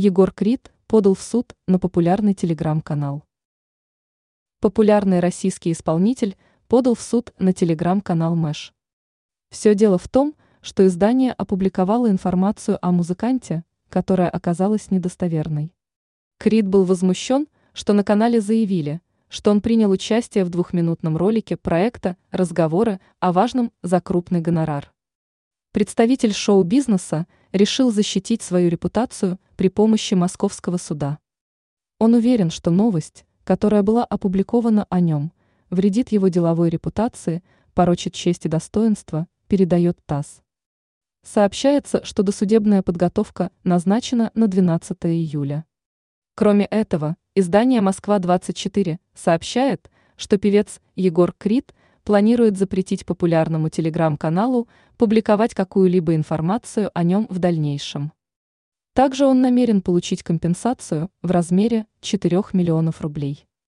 Егор 0.00 0.32
Крид 0.32 0.72
подал 0.86 1.12
в 1.12 1.20
суд 1.20 1.54
на 1.68 1.78
популярный 1.78 2.32
телеграм-канал. 2.32 3.22
Популярный 4.58 5.20
российский 5.20 5.72
исполнитель 5.72 6.38
подал 6.68 6.94
в 6.94 7.02
суд 7.02 7.34
на 7.38 7.52
телеграм-канал 7.52 8.34
Мэш. 8.34 8.72
Все 9.50 9.74
дело 9.74 9.98
в 9.98 10.08
том, 10.08 10.34
что 10.62 10.86
издание 10.86 11.32
опубликовало 11.32 12.08
информацию 12.08 12.78
о 12.80 12.92
музыканте, 12.92 13.62
которая 13.90 14.30
оказалась 14.30 14.90
недостоверной. 14.90 15.74
Крид 16.38 16.66
был 16.66 16.84
возмущен, 16.84 17.46
что 17.74 17.92
на 17.92 18.02
канале 18.02 18.40
заявили, 18.40 19.02
что 19.28 19.50
он 19.50 19.60
принял 19.60 19.90
участие 19.90 20.46
в 20.46 20.48
двухминутном 20.48 21.18
ролике 21.18 21.58
проекта 21.58 22.16
«Разговоры 22.30 23.00
о 23.18 23.32
важном 23.32 23.70
за 23.82 24.00
крупный 24.00 24.40
гонорар». 24.40 24.94
Представитель 25.72 26.32
шоу-бизнеса 26.32 27.28
решил 27.52 27.92
защитить 27.92 28.42
свою 28.42 28.68
репутацию 28.70 29.38
при 29.54 29.68
помощи 29.68 30.14
московского 30.14 30.78
суда. 30.78 31.20
Он 32.00 32.14
уверен, 32.14 32.50
что 32.50 32.72
новость, 32.72 33.24
которая 33.44 33.84
была 33.84 34.04
опубликована 34.04 34.88
о 34.90 34.98
нем, 34.98 35.30
вредит 35.70 36.10
его 36.10 36.26
деловой 36.26 36.70
репутации, 36.70 37.44
порочит 37.72 38.14
честь 38.14 38.46
и 38.46 38.48
достоинство, 38.48 39.28
передает 39.46 39.96
ТАСС. 40.06 40.42
Сообщается, 41.22 42.04
что 42.04 42.24
досудебная 42.24 42.82
подготовка 42.82 43.52
назначена 43.62 44.32
на 44.34 44.48
12 44.48 44.96
июля. 45.04 45.64
Кроме 46.34 46.64
этого, 46.64 47.16
издание 47.36 47.80
«Москва-24» 47.80 48.98
сообщает, 49.14 49.88
что 50.16 50.36
певец 50.36 50.80
Егор 50.96 51.32
Крид 51.32 51.72
планирует 52.10 52.58
запретить 52.58 53.06
популярному 53.06 53.68
телеграм-каналу 53.68 54.66
публиковать 54.96 55.54
какую-либо 55.54 56.16
информацию 56.16 56.90
о 56.92 57.04
нем 57.04 57.28
в 57.30 57.38
дальнейшем. 57.38 58.10
Также 58.94 59.26
он 59.26 59.40
намерен 59.40 59.80
получить 59.80 60.24
компенсацию 60.24 61.08
в 61.22 61.30
размере 61.30 61.86
4 62.00 62.42
миллионов 62.52 63.00
рублей. 63.00 63.46